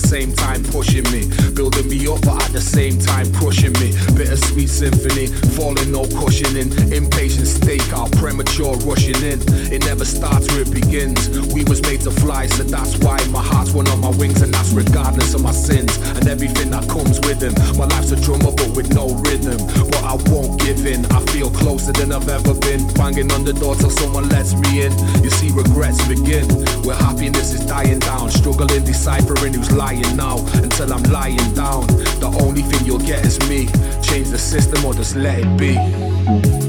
[0.00, 1.26] the same time pushing me.
[1.54, 3.90] Building me up, but at the same time crushing me.
[4.14, 5.26] Bittersweet symphony,
[5.58, 6.70] falling, no cushioning.
[6.92, 9.42] Impatient stakeout, premature rushing in.
[9.72, 11.28] It never starts where it begins.
[11.52, 14.54] We was made to fly, so that's why my heart's one on my wings, and
[14.54, 17.54] that's regardless of my sins and everything that comes with them.
[17.76, 19.58] My life's a drummer, but with no rhythm.
[19.90, 21.06] But I won't give in.
[21.10, 22.86] I feel closer than I've ever been.
[22.94, 24.92] Banging on the door till someone lets me in.
[25.24, 26.46] You see, regrets begin
[26.86, 28.30] where happiness is dying down.
[28.30, 31.86] Struggling, deciphering who's lying lying now until I'm lying down.
[32.20, 33.66] The only thing you'll get is me.
[34.02, 36.67] Change the system or just let it be.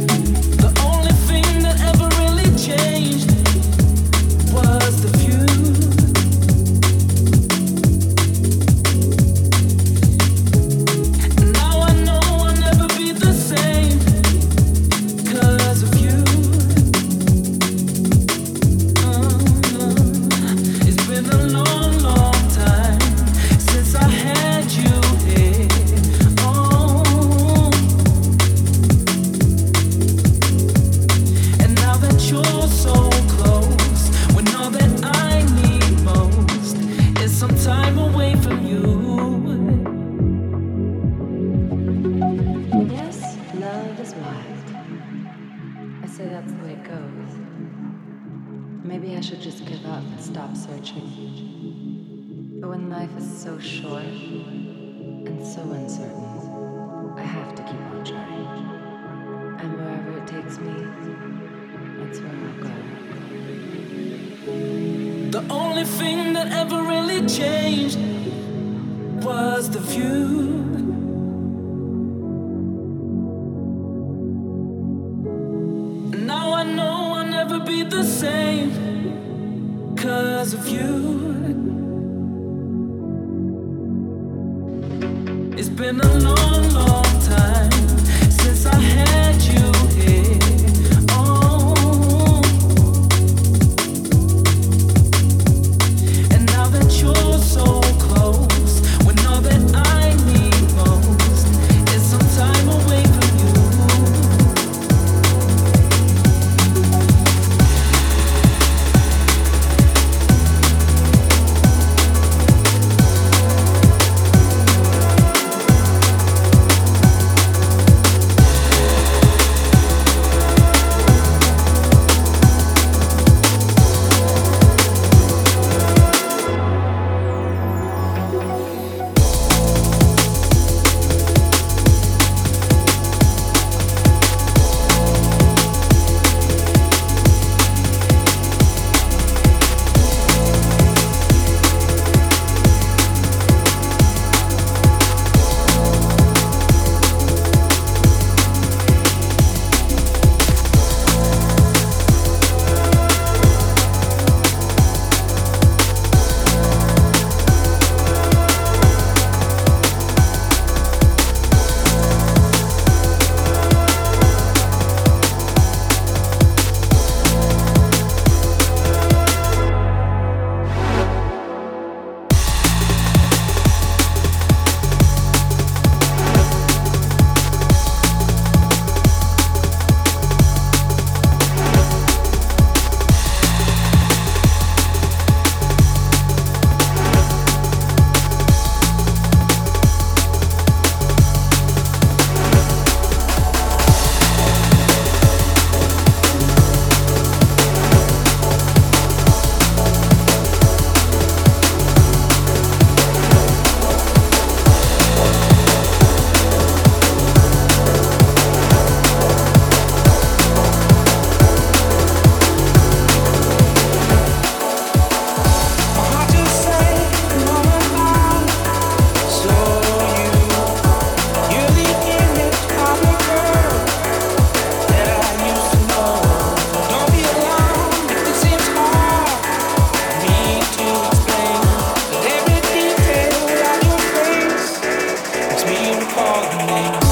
[236.19, 237.08] called me.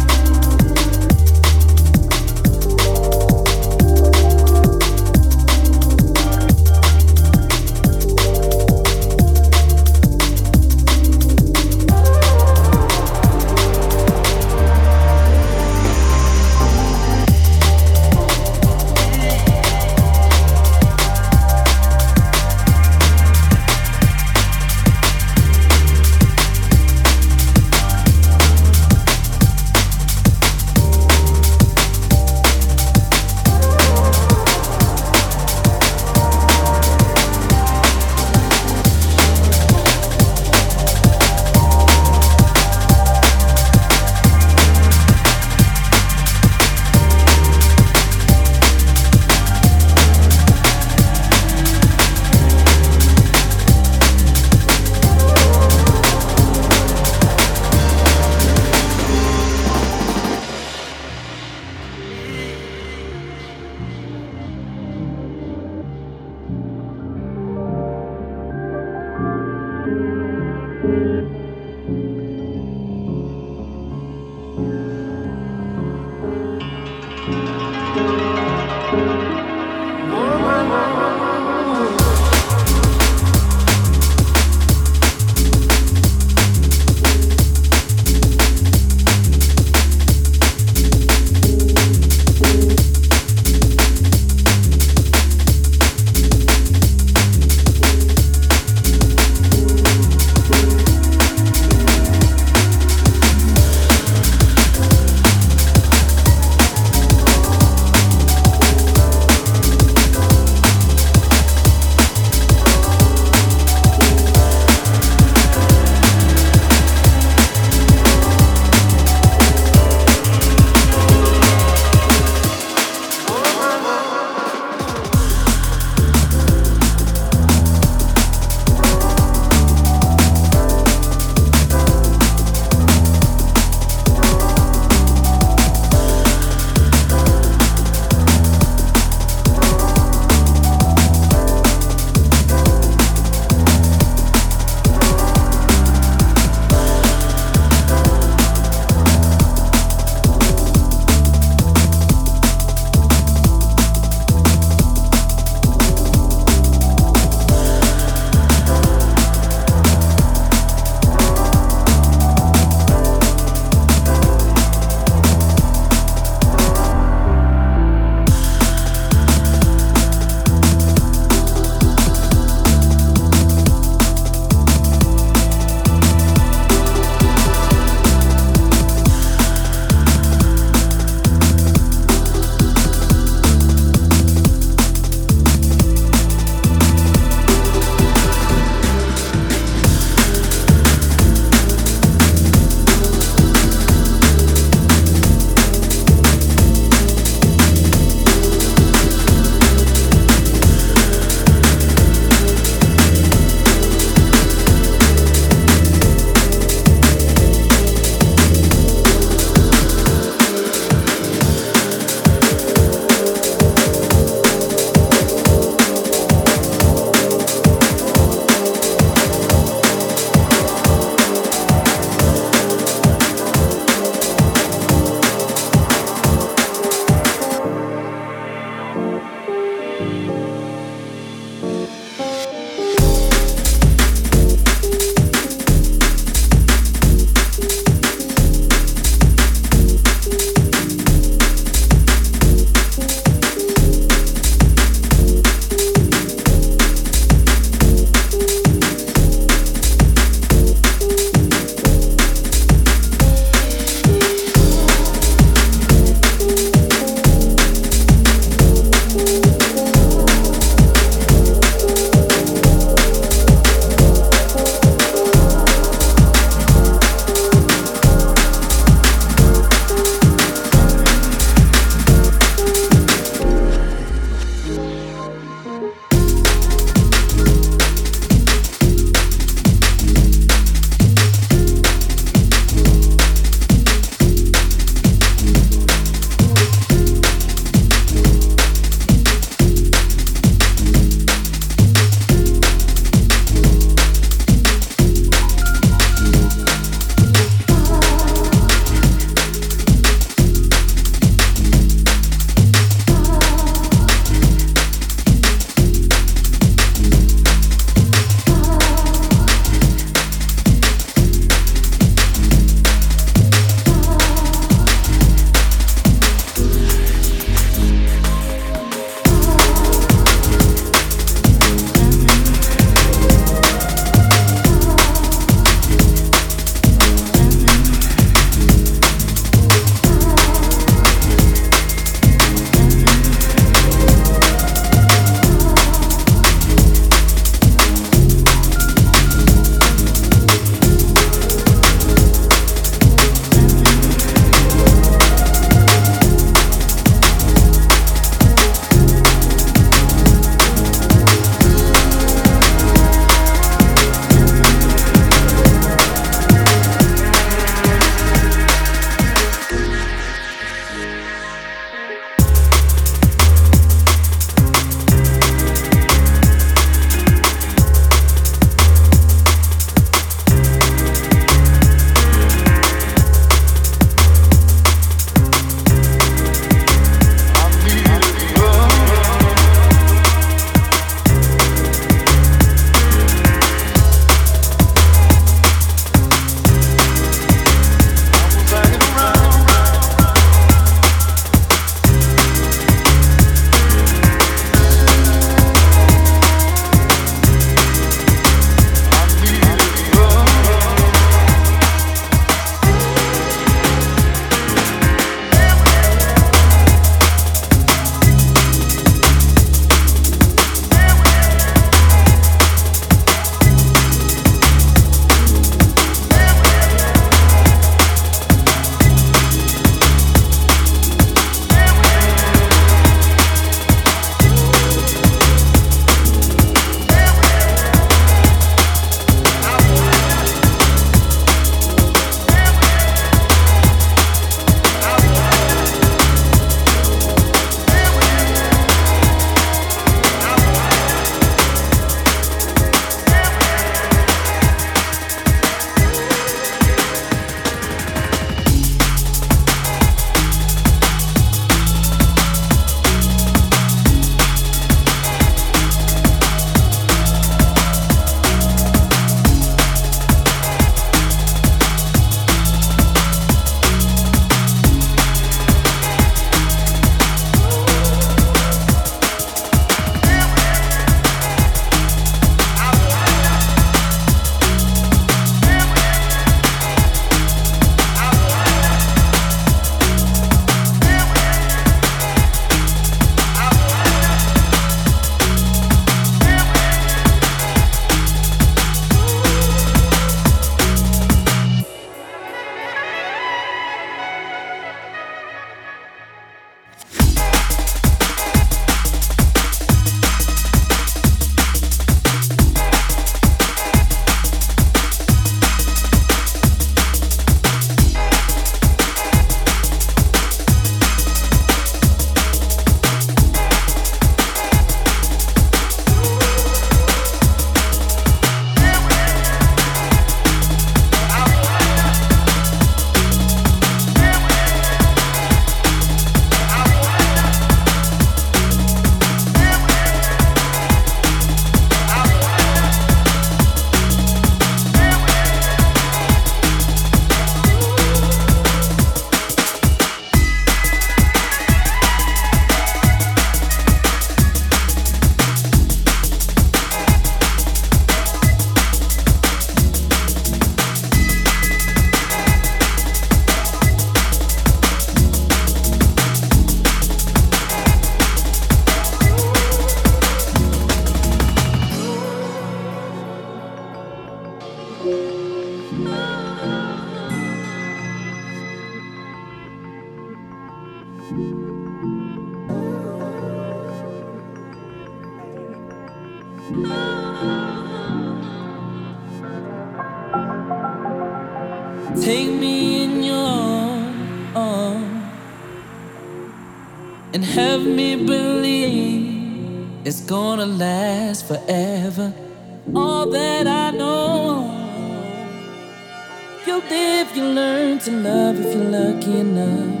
[599.20, 600.00] waking up.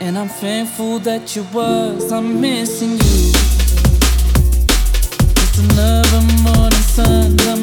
[0.00, 3.32] And I'm thankful that you was, I'm missing you.
[5.36, 7.55] It's another morning sun.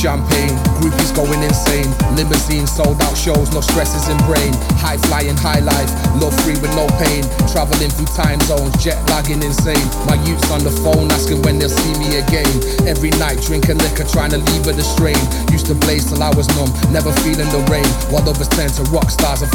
[0.00, 0.39] champagne.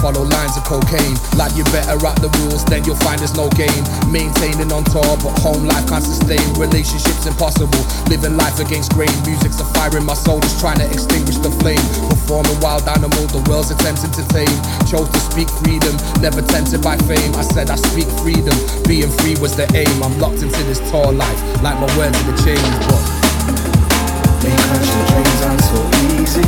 [0.06, 1.18] follow lines of cocaine.
[1.34, 3.82] Like you better at the rules, then you'll find there's no gain.
[4.14, 6.45] Maintaining on tour, but home life can't sustain.
[6.62, 7.82] Relationships impossible.
[8.06, 9.10] Living life against grain.
[9.26, 11.82] Music's a fire in my soul, just trying to extinguish the flame.
[12.06, 14.53] Performing wild animal, the world's attempts entertain.
[14.86, 17.34] Chose to speak freedom, never tempted by fame.
[17.34, 18.53] I said I speak freedom.
[18.86, 19.95] Being free was the aim.
[20.06, 23.01] I'm locked into this tour life, like my words in the chains, but.
[24.38, 25.82] Because dreams aren't so
[26.14, 26.45] easy.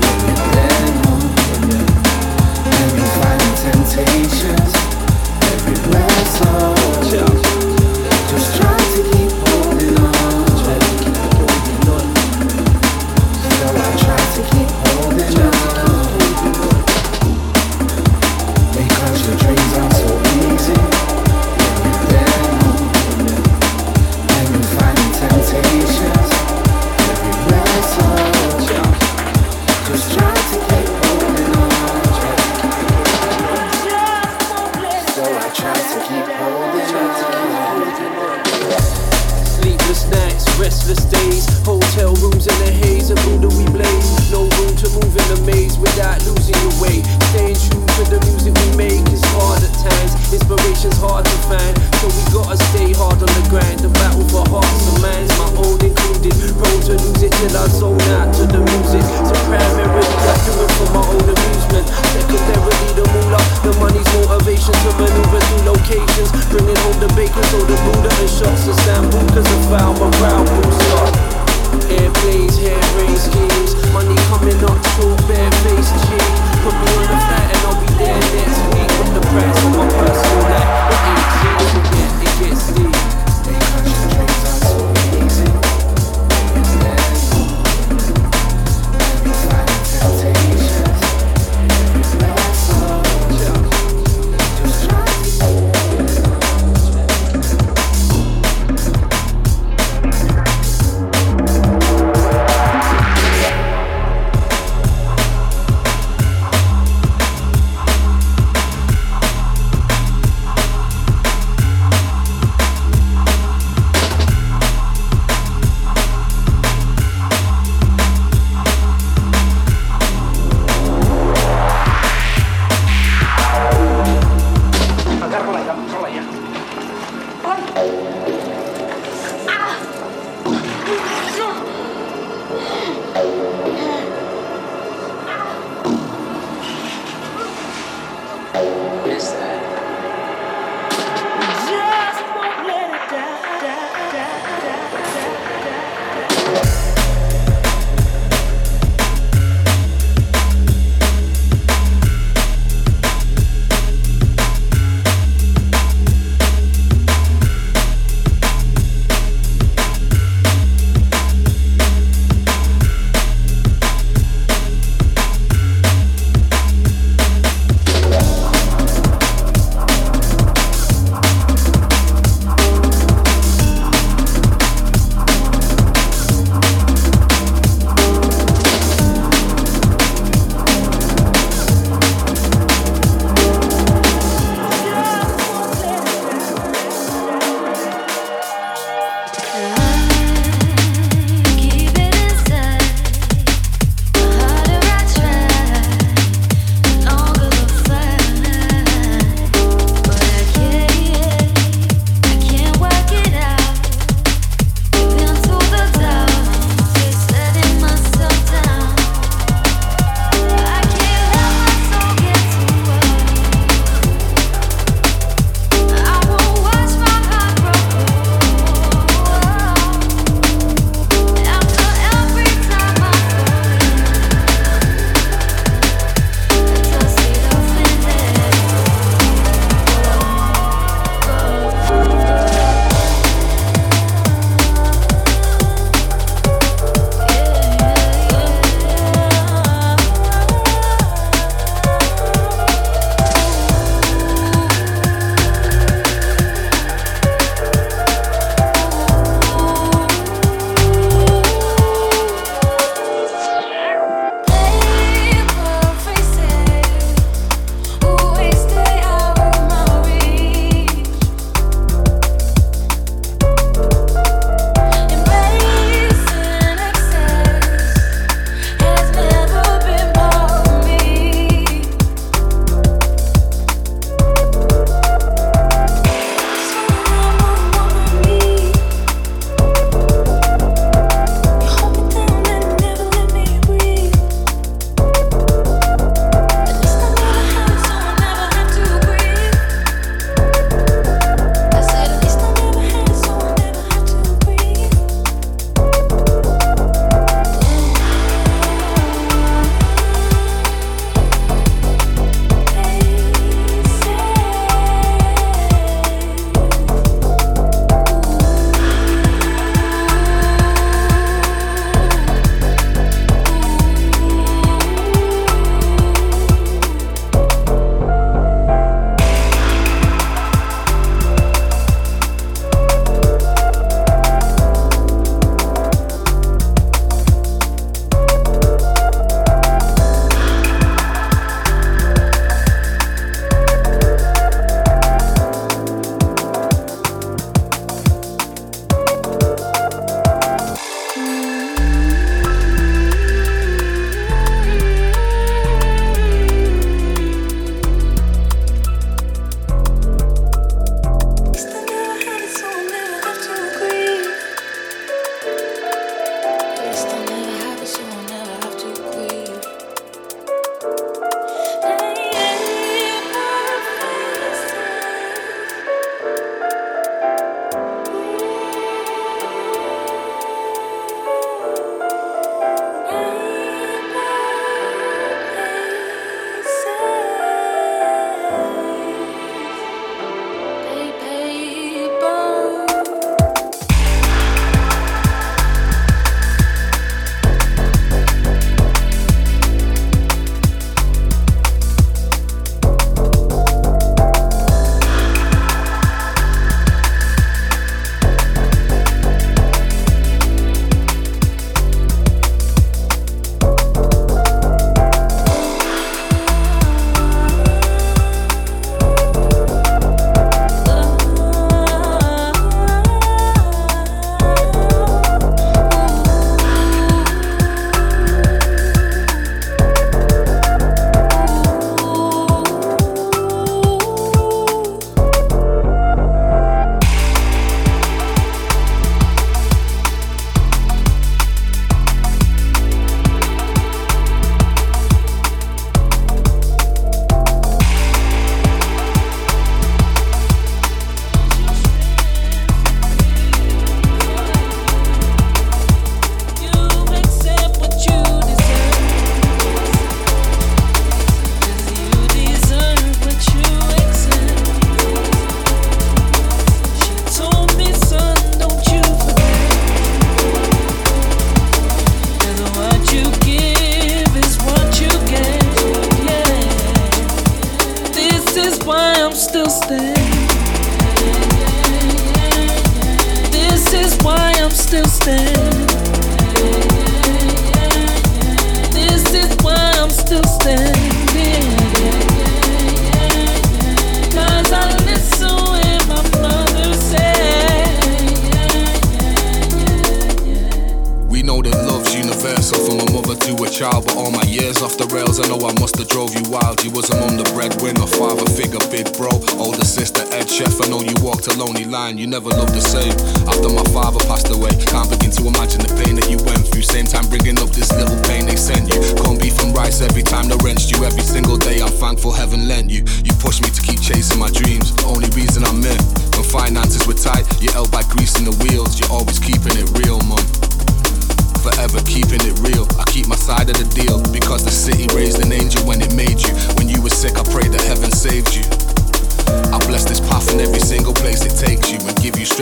[0.00, 0.89] When you're
[3.90, 4.74] contagious.
[5.52, 7.49] Every blessing.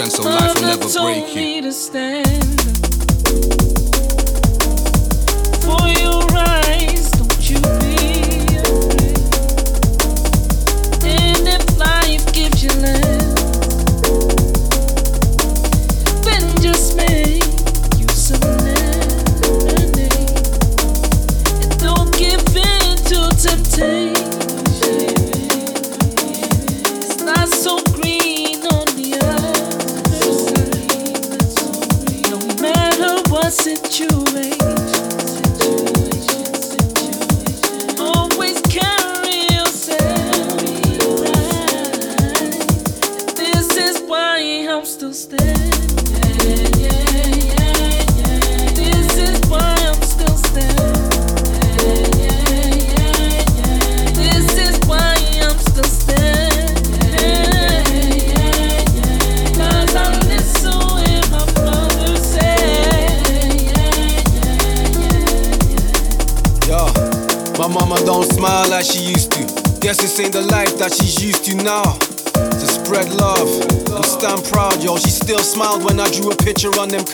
[0.07, 1.43] strength, so life will never break you.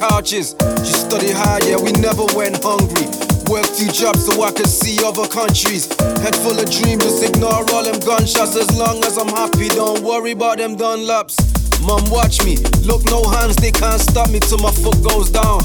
[0.08, 0.54] couches.
[0.84, 3.08] You study hard, yeah, we never went hungry.
[3.48, 5.88] Worked two jobs so I could see other countries.
[6.20, 8.56] Head full of dreams, just ignore all them gunshots.
[8.56, 11.40] As long as I'm happy, don't worry about them Dunlops.
[11.84, 12.56] Mom, watch me.
[12.84, 15.60] Look, no hands, they can't stop me till my foot goes down.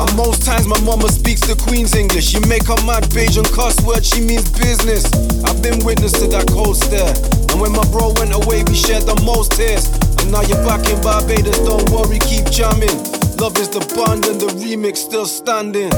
[0.00, 2.32] And most times my mama speaks the Queen's English.
[2.32, 5.04] You make her mad, Bajan cuss word, she means business.
[5.44, 7.12] I've been witness to that cold stare.
[7.52, 9.88] And when my bro went away, we shared the most tears.
[10.20, 12.96] And now you're back in Barbados, don't worry, keep jamming.
[13.36, 15.90] Love is the bond and the remix still standing.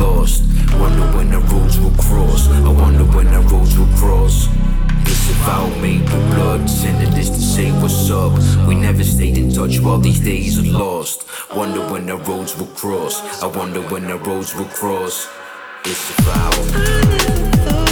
[0.00, 0.42] lost.
[0.78, 2.48] Wonder when the roads will cross.
[2.48, 4.48] I wonder when the roads will cross.
[5.06, 8.32] It's about made the blood, sending this to say what's up.
[8.66, 11.26] We never stayed in touch while these days are lost.
[11.54, 13.42] Wonder when the roads will cross.
[13.42, 15.28] I wonder when the roads will cross.
[15.84, 17.89] It's about.